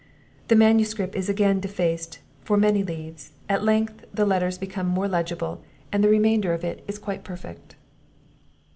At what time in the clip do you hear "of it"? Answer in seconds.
6.53-6.83